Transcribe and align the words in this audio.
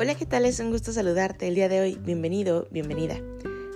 Hola, 0.00 0.14
¿qué 0.14 0.24
tal? 0.24 0.46
Es 0.46 0.58
un 0.60 0.70
gusto 0.70 0.94
saludarte 0.94 1.46
el 1.46 1.54
día 1.54 1.68
de 1.68 1.82
hoy. 1.82 1.98
Bienvenido, 2.02 2.66
bienvenida. 2.70 3.20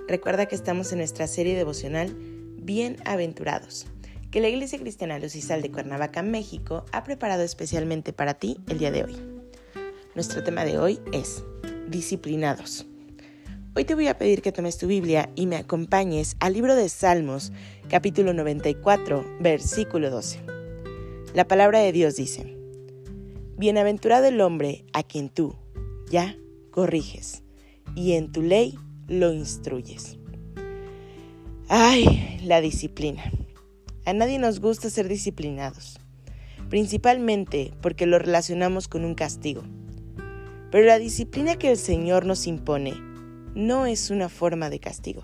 Recuerda 0.08 0.46
que 0.46 0.54
estamos 0.54 0.90
en 0.90 0.96
nuestra 0.96 1.26
serie 1.26 1.54
devocional 1.54 2.16
Bienaventurados, 2.62 3.86
que 4.30 4.40
la 4.40 4.48
Iglesia 4.48 4.78
Cristiana 4.78 5.18
Lucisal 5.18 5.60
de 5.60 5.70
Cuernavaca, 5.70 6.22
México, 6.22 6.86
ha 6.92 7.04
preparado 7.04 7.42
especialmente 7.42 8.14
para 8.14 8.32
ti 8.32 8.56
el 8.68 8.78
día 8.78 8.90
de 8.90 9.04
hoy. 9.04 9.16
Nuestro 10.14 10.42
tema 10.42 10.64
de 10.64 10.78
hoy 10.78 10.98
es 11.12 11.44
Disciplinados. 11.88 12.86
Hoy 13.76 13.84
te 13.84 13.94
voy 13.94 14.06
a 14.06 14.16
pedir 14.16 14.40
que 14.40 14.50
tomes 14.50 14.78
tu 14.78 14.86
Biblia 14.86 15.28
y 15.34 15.46
me 15.46 15.56
acompañes 15.56 16.36
al 16.40 16.54
libro 16.54 16.74
de 16.74 16.88
Salmos, 16.88 17.52
capítulo 17.90 18.32
94, 18.32 19.26
versículo 19.40 20.08
12. 20.08 20.40
La 21.34 21.46
palabra 21.46 21.80
de 21.80 21.92
Dios 21.92 22.16
dice, 22.16 22.56
Bienaventurado 23.58 24.24
el 24.24 24.40
hombre 24.40 24.86
a 24.94 25.02
quien 25.02 25.28
tú, 25.28 25.54
ya 26.10 26.36
corriges 26.70 27.42
y 27.94 28.12
en 28.12 28.32
tu 28.32 28.42
ley 28.42 28.78
lo 29.08 29.32
instruyes. 29.32 30.18
Ay, 31.68 32.40
la 32.44 32.60
disciplina. 32.60 33.22
A 34.04 34.12
nadie 34.12 34.38
nos 34.38 34.60
gusta 34.60 34.90
ser 34.90 35.08
disciplinados, 35.08 35.98
principalmente 36.68 37.72
porque 37.80 38.06
lo 38.06 38.18
relacionamos 38.18 38.88
con 38.88 39.04
un 39.04 39.14
castigo. 39.14 39.62
Pero 40.70 40.86
la 40.86 40.98
disciplina 40.98 41.56
que 41.56 41.70
el 41.70 41.78
Señor 41.78 42.26
nos 42.26 42.46
impone 42.46 42.94
no 43.54 43.86
es 43.86 44.10
una 44.10 44.28
forma 44.28 44.68
de 44.68 44.80
castigo, 44.80 45.22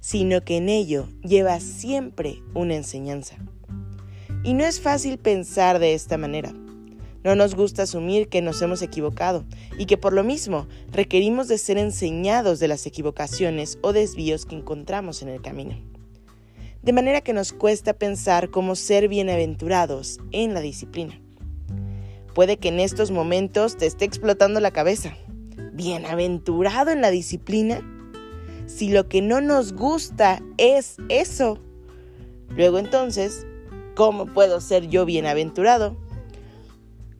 sino 0.00 0.42
que 0.44 0.56
en 0.56 0.68
ello 0.68 1.08
lleva 1.22 1.60
siempre 1.60 2.42
una 2.54 2.74
enseñanza. 2.74 3.36
Y 4.42 4.54
no 4.54 4.64
es 4.64 4.80
fácil 4.80 5.18
pensar 5.18 5.78
de 5.78 5.94
esta 5.94 6.18
manera 6.18 6.52
no 7.26 7.34
nos 7.34 7.56
gusta 7.56 7.82
asumir 7.82 8.28
que 8.28 8.40
nos 8.40 8.62
hemos 8.62 8.82
equivocado 8.82 9.44
y 9.76 9.86
que 9.86 9.96
por 9.96 10.12
lo 10.12 10.22
mismo 10.22 10.68
requerimos 10.92 11.48
de 11.48 11.58
ser 11.58 11.76
enseñados 11.76 12.60
de 12.60 12.68
las 12.68 12.86
equivocaciones 12.86 13.78
o 13.82 13.92
desvíos 13.92 14.46
que 14.46 14.54
encontramos 14.54 15.22
en 15.22 15.30
el 15.30 15.42
camino. 15.42 15.76
De 16.82 16.92
manera 16.92 17.22
que 17.22 17.32
nos 17.32 17.52
cuesta 17.52 17.94
pensar 17.94 18.50
cómo 18.50 18.76
ser 18.76 19.08
bienaventurados 19.08 20.20
en 20.30 20.54
la 20.54 20.60
disciplina. 20.60 21.20
Puede 22.32 22.58
que 22.58 22.68
en 22.68 22.78
estos 22.78 23.10
momentos 23.10 23.76
te 23.76 23.86
esté 23.86 24.04
explotando 24.04 24.60
la 24.60 24.70
cabeza. 24.70 25.16
¿Bienaventurado 25.72 26.92
en 26.92 27.00
la 27.00 27.10
disciplina? 27.10 27.80
Si 28.66 28.88
lo 28.88 29.08
que 29.08 29.20
no 29.20 29.40
nos 29.40 29.72
gusta 29.72 30.40
es 30.58 30.98
eso. 31.08 31.58
Luego 32.50 32.78
entonces, 32.78 33.48
¿cómo 33.96 34.26
puedo 34.26 34.60
ser 34.60 34.86
yo 34.86 35.04
bienaventurado? 35.06 36.05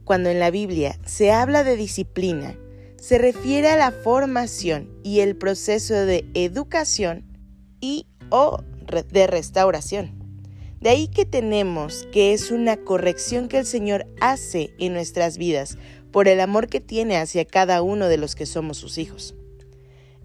Cuando 0.06 0.30
en 0.30 0.38
la 0.38 0.52
Biblia 0.52 1.00
se 1.04 1.32
habla 1.32 1.64
de 1.64 1.76
disciplina, 1.76 2.56
se 2.96 3.18
refiere 3.18 3.70
a 3.70 3.76
la 3.76 3.90
formación 3.90 4.88
y 5.02 5.18
el 5.18 5.34
proceso 5.34 5.94
de 5.94 6.24
educación 6.34 7.24
y 7.80 8.06
o 8.30 8.62
de 9.10 9.26
restauración. 9.26 10.12
De 10.80 10.90
ahí 10.90 11.08
que 11.08 11.24
tenemos 11.26 12.06
que 12.12 12.32
es 12.32 12.52
una 12.52 12.76
corrección 12.76 13.48
que 13.48 13.58
el 13.58 13.66
Señor 13.66 14.06
hace 14.20 14.70
en 14.78 14.92
nuestras 14.92 15.38
vidas 15.38 15.76
por 16.12 16.28
el 16.28 16.38
amor 16.38 16.68
que 16.68 16.80
tiene 16.80 17.16
hacia 17.16 17.44
cada 17.44 17.82
uno 17.82 18.06
de 18.06 18.16
los 18.16 18.36
que 18.36 18.46
somos 18.46 18.76
sus 18.76 18.98
hijos. 18.98 19.34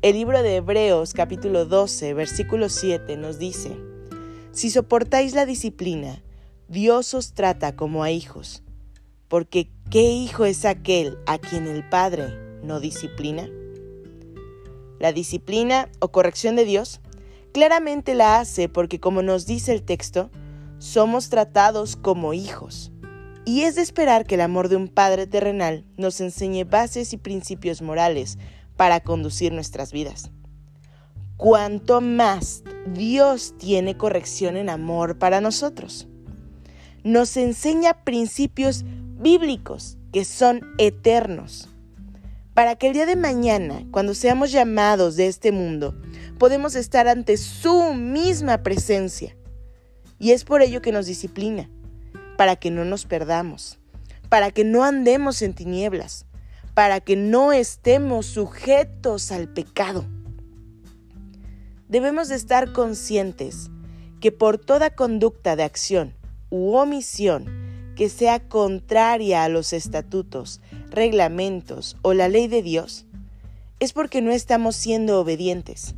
El 0.03 0.13
libro 0.13 0.43
de 0.43 0.57
Hebreos 0.57 1.13
capítulo 1.15 1.65
12 1.65 2.13
versículo 2.13 2.69
7 2.69 3.17
nos 3.17 3.39
dice, 3.39 3.75
Si 4.51 4.69
soportáis 4.69 5.33
la 5.33 5.47
disciplina, 5.47 6.21
Dios 6.67 7.15
os 7.15 7.33
trata 7.33 7.75
como 7.75 8.03
a 8.03 8.11
hijos 8.11 8.61
porque 9.31 9.69
¿qué 9.89 10.11
hijo 10.11 10.43
es 10.43 10.65
aquel 10.65 11.17
a 11.25 11.37
quien 11.37 11.65
el 11.65 11.87
Padre 11.87 12.37
no 12.63 12.81
disciplina? 12.81 13.47
La 14.99 15.13
disciplina 15.13 15.87
o 15.99 16.11
corrección 16.11 16.57
de 16.57 16.65
Dios 16.65 16.99
claramente 17.53 18.13
la 18.13 18.41
hace 18.41 18.67
porque 18.67 18.99
como 18.99 19.21
nos 19.21 19.45
dice 19.45 19.71
el 19.71 19.83
texto, 19.83 20.29
somos 20.79 21.29
tratados 21.29 21.95
como 21.95 22.33
hijos. 22.33 22.91
Y 23.45 23.61
es 23.61 23.75
de 23.75 23.83
esperar 23.83 24.25
que 24.25 24.35
el 24.35 24.41
amor 24.41 24.67
de 24.67 24.75
un 24.75 24.89
Padre 24.89 25.27
terrenal 25.27 25.85
nos 25.95 26.19
enseñe 26.19 26.65
bases 26.65 27.13
y 27.13 27.17
principios 27.17 27.81
morales 27.81 28.37
para 28.75 28.99
conducir 28.99 29.53
nuestras 29.53 29.93
vidas. 29.93 30.29
Cuanto 31.37 32.01
más 32.01 32.63
Dios 32.93 33.55
tiene 33.57 33.95
corrección 33.95 34.57
en 34.57 34.67
amor 34.69 35.17
para 35.17 35.39
nosotros. 35.39 36.09
Nos 37.05 37.37
enseña 37.37 38.03
principios 38.03 38.83
bíblicos 39.21 39.97
que 40.11 40.25
son 40.25 40.61
eternos. 40.77 41.69
Para 42.53 42.75
que 42.75 42.87
el 42.87 42.93
día 42.93 43.05
de 43.05 43.15
mañana, 43.15 43.85
cuando 43.91 44.13
seamos 44.13 44.51
llamados 44.51 45.15
de 45.15 45.27
este 45.27 45.51
mundo, 45.51 45.95
podemos 46.37 46.75
estar 46.75 47.07
ante 47.07 47.37
su 47.37 47.93
misma 47.93 48.63
presencia. 48.63 49.37
Y 50.19 50.31
es 50.31 50.43
por 50.43 50.61
ello 50.61 50.81
que 50.81 50.91
nos 50.91 51.05
disciplina, 51.05 51.69
para 52.37 52.55
que 52.55 52.71
no 52.71 52.83
nos 52.83 53.05
perdamos, 53.05 53.79
para 54.27 54.51
que 54.51 54.63
no 54.63 54.83
andemos 54.83 55.41
en 55.41 55.53
tinieblas, 55.53 56.25
para 56.73 56.99
que 56.99 57.15
no 57.15 57.53
estemos 57.53 58.25
sujetos 58.25 59.31
al 59.31 59.47
pecado. 59.47 60.05
Debemos 61.87 62.27
de 62.29 62.35
estar 62.35 62.73
conscientes 62.73 63.69
que 64.19 64.31
por 64.31 64.57
toda 64.57 64.91
conducta 64.91 65.55
de 65.55 65.63
acción 65.63 66.15
u 66.49 66.75
omisión 66.75 67.60
que 67.95 68.09
sea 68.09 68.47
contraria 68.47 69.43
a 69.43 69.49
los 69.49 69.73
estatutos, 69.73 70.61
reglamentos 70.89 71.97
o 72.01 72.13
la 72.13 72.29
ley 72.29 72.47
de 72.47 72.61
Dios, 72.61 73.05
es 73.79 73.93
porque 73.93 74.21
no 74.21 74.31
estamos 74.31 74.75
siendo 74.75 75.19
obedientes. 75.19 75.95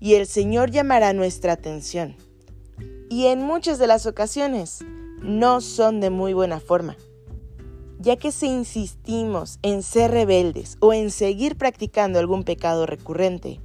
Y 0.00 0.14
el 0.14 0.26
Señor 0.26 0.70
llamará 0.70 1.12
nuestra 1.12 1.52
atención. 1.52 2.16
Y 3.08 3.26
en 3.26 3.42
muchas 3.42 3.78
de 3.78 3.86
las 3.86 4.06
ocasiones 4.06 4.80
no 5.22 5.60
son 5.60 6.00
de 6.00 6.10
muy 6.10 6.32
buena 6.32 6.60
forma. 6.60 6.96
Ya 8.00 8.16
que 8.16 8.32
si 8.32 8.46
insistimos 8.46 9.58
en 9.62 9.82
ser 9.82 10.10
rebeldes 10.10 10.76
o 10.80 10.92
en 10.92 11.10
seguir 11.10 11.56
practicando 11.56 12.18
algún 12.18 12.44
pecado 12.44 12.84
recurrente, 12.84 13.60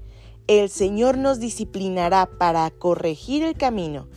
el 0.48 0.70
Señor 0.70 1.18
nos 1.18 1.40
disciplinará 1.40 2.30
para 2.38 2.70
corregir 2.72 3.44
el 3.44 3.56
camino 3.56 4.08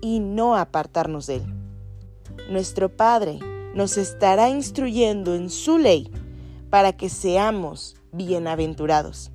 y 0.00 0.20
no 0.20 0.56
apartarnos 0.56 1.26
de 1.26 1.36
él 1.36 1.61
nuestro 2.48 2.88
Padre 2.88 3.38
nos 3.74 3.96
estará 3.96 4.48
instruyendo 4.48 5.34
en 5.34 5.50
su 5.50 5.78
ley 5.78 6.10
para 6.70 6.92
que 6.92 7.08
seamos 7.08 7.96
bienaventurados. 8.12 9.30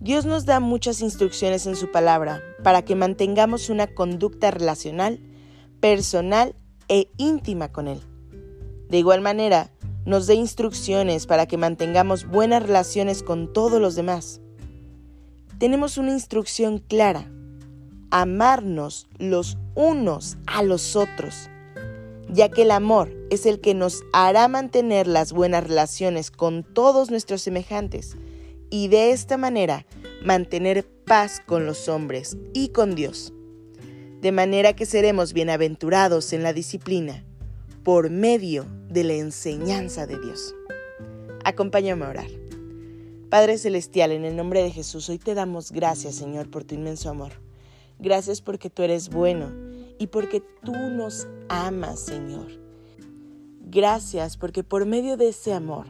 Dios 0.00 0.26
nos 0.26 0.44
da 0.46 0.60
muchas 0.60 1.00
instrucciones 1.00 1.66
en 1.66 1.74
su 1.74 1.90
palabra 1.90 2.40
para 2.62 2.82
que 2.82 2.94
mantengamos 2.94 3.68
una 3.68 3.88
conducta 3.88 4.50
relacional, 4.50 5.20
personal 5.80 6.54
e 6.88 7.10
íntima 7.16 7.72
con 7.72 7.88
Él. 7.88 8.00
De 8.88 8.98
igual 8.98 9.20
manera, 9.20 9.70
nos 10.04 10.26
da 10.26 10.34
instrucciones 10.34 11.26
para 11.26 11.46
que 11.46 11.56
mantengamos 11.56 12.26
buenas 12.26 12.62
relaciones 12.62 13.22
con 13.22 13.52
todos 13.52 13.80
los 13.80 13.94
demás. 13.94 14.40
Tenemos 15.58 15.98
una 15.98 16.12
instrucción 16.12 16.78
clara, 16.78 17.30
amarnos 18.10 19.06
los 19.18 19.58
unos 19.74 20.36
a 20.46 20.62
los 20.62 20.96
otros 20.96 21.48
ya 22.30 22.48
que 22.48 22.62
el 22.62 22.70
amor 22.70 23.10
es 23.30 23.46
el 23.46 23.60
que 23.60 23.74
nos 23.74 24.04
hará 24.12 24.48
mantener 24.48 25.06
las 25.06 25.32
buenas 25.32 25.64
relaciones 25.64 26.30
con 26.30 26.62
todos 26.62 27.10
nuestros 27.10 27.42
semejantes 27.42 28.16
y 28.70 28.88
de 28.88 29.10
esta 29.10 29.36
manera 29.36 29.86
mantener 30.24 30.86
paz 31.06 31.40
con 31.44 31.66
los 31.66 31.88
hombres 31.88 32.36
y 32.52 32.68
con 32.68 32.94
Dios. 32.94 33.32
De 34.20 34.32
manera 34.32 34.74
que 34.74 34.84
seremos 34.84 35.32
bienaventurados 35.32 36.32
en 36.32 36.42
la 36.42 36.52
disciplina 36.52 37.24
por 37.82 38.10
medio 38.10 38.66
de 38.88 39.04
la 39.04 39.14
enseñanza 39.14 40.06
de 40.06 40.18
Dios. 40.18 40.54
Acompáñame 41.44 42.04
a 42.04 42.10
orar. 42.10 42.30
Padre 43.30 43.58
Celestial, 43.58 44.12
en 44.12 44.24
el 44.24 44.36
nombre 44.36 44.62
de 44.62 44.70
Jesús, 44.70 45.08
hoy 45.08 45.18
te 45.18 45.34
damos 45.34 45.70
gracias, 45.70 46.16
Señor, 46.16 46.50
por 46.50 46.64
tu 46.64 46.74
inmenso 46.74 47.10
amor. 47.10 47.47
Gracias 47.98 48.40
porque 48.40 48.70
tú 48.70 48.82
eres 48.82 49.08
bueno 49.08 49.50
y 49.98 50.06
porque 50.06 50.40
tú 50.62 50.72
nos 50.72 51.26
amas, 51.48 52.00
Señor. 52.00 52.46
Gracias 53.60 54.36
porque 54.36 54.62
por 54.62 54.86
medio 54.86 55.16
de 55.16 55.28
ese 55.28 55.52
amor 55.52 55.86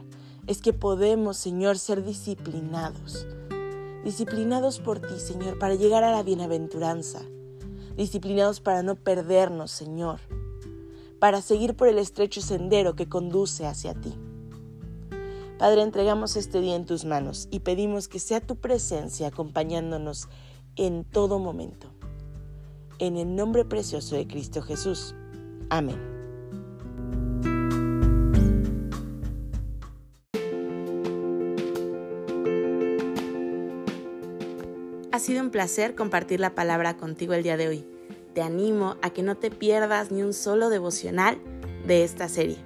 es 0.47 0.61
que 0.61 0.73
podemos, 0.73 1.37
Señor, 1.37 1.77
ser 1.77 2.03
disciplinados. 2.03 3.27
Disciplinados 4.03 4.79
por 4.79 4.99
ti, 4.99 5.19
Señor, 5.19 5.59
para 5.59 5.75
llegar 5.75 6.03
a 6.03 6.11
la 6.11 6.23
bienaventuranza. 6.23 7.21
Disciplinados 7.95 8.59
para 8.59 8.81
no 8.81 8.95
perdernos, 8.95 9.69
Señor. 9.69 10.19
Para 11.19 11.41
seguir 11.41 11.75
por 11.75 11.87
el 11.87 11.99
estrecho 11.99 12.41
sendero 12.41 12.95
que 12.95 13.07
conduce 13.07 13.67
hacia 13.67 13.93
ti. 13.93 14.15
Padre, 15.59 15.83
entregamos 15.83 16.37
este 16.37 16.61
día 16.61 16.75
en 16.75 16.85
tus 16.85 17.05
manos 17.05 17.47
y 17.51 17.59
pedimos 17.59 18.07
que 18.07 18.19
sea 18.19 18.39
tu 18.39 18.55
presencia 18.55 19.27
acompañándonos 19.27 20.29
en 20.77 21.03
todo 21.03 21.37
momento. 21.37 21.98
En 22.99 23.15
el 23.15 23.33
nombre 23.33 23.63
precioso 23.63 24.17
de 24.17 24.27
Cristo 24.27 24.61
Jesús. 24.61 25.15
Amén. 25.69 25.97
Ha 35.13 35.19
sido 35.19 35.41
un 35.41 35.49
placer 35.49 35.95
compartir 35.95 36.41
la 36.41 36.55
palabra 36.55 36.97
contigo 36.97 37.33
el 37.33 37.43
día 37.43 37.55
de 37.55 37.69
hoy. 37.69 37.85
Te 38.33 38.41
animo 38.41 38.97
a 39.01 39.11
que 39.11 39.23
no 39.23 39.35
te 39.35 39.49
pierdas 39.49 40.11
ni 40.11 40.21
un 40.21 40.33
solo 40.33 40.69
devocional 40.69 41.39
de 41.87 42.03
esta 42.03 42.27
serie. 42.27 42.57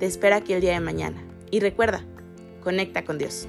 Te 0.00 0.06
espero 0.06 0.34
aquí 0.34 0.54
el 0.54 0.60
día 0.60 0.72
de 0.72 0.80
mañana. 0.80 1.22
Y 1.52 1.60
recuerda, 1.60 2.04
conecta 2.62 3.04
con 3.04 3.18
Dios. 3.18 3.46